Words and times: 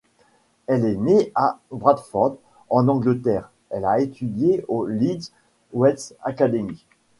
Elle 0.65 0.83
est 0.85 0.95
née 0.95 1.31
à 1.35 1.59
Bradford, 1.69 2.37
en 2.71 2.87
Angleterre, 2.87 3.51
elle 3.69 3.85
a 3.85 3.99
étudié 3.99 4.65
au 4.67 4.87
Leeds 4.87 5.29
West 5.73 6.17
Academy. 6.23 6.87